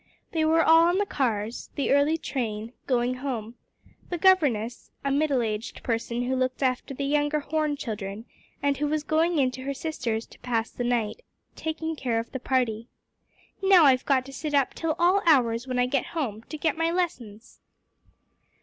They 0.31 0.43
were 0.43 0.63
all 0.63 0.85
on 0.85 0.97
the 0.97 1.05
cars 1.05 1.69
the 1.75 1.91
early 1.91 2.17
train 2.17 2.73
going 2.87 3.17
home; 3.17 3.53
the 4.09 4.17
governess, 4.17 4.89
a 5.05 5.11
middle 5.11 5.43
aged 5.43 5.83
person 5.83 6.23
who 6.23 6.35
looked 6.35 6.63
after 6.63 6.95
the 6.95 7.03
younger 7.05 7.41
Horne 7.41 7.75
children 7.75 8.25
and 8.63 8.77
who 8.77 8.87
was 8.87 9.03
going 9.03 9.37
in 9.37 9.51
to 9.51 9.61
her 9.61 9.75
sister's 9.75 10.25
to 10.25 10.39
pass 10.39 10.71
the 10.71 10.83
night, 10.83 11.21
taking 11.55 11.95
care 11.95 12.17
of 12.17 12.31
the 12.31 12.39
party. 12.39 12.87
"Now 13.61 13.85
I've 13.85 14.07
got 14.07 14.25
to 14.25 14.33
sit 14.33 14.55
up 14.55 14.73
till 14.73 14.95
all 14.97 15.21
hours 15.27 15.67
when 15.67 15.77
I 15.77 15.85
get 15.85 16.07
home, 16.17 16.41
to 16.49 16.57
get 16.57 16.75
my 16.79 16.89
lessons." 16.89 17.59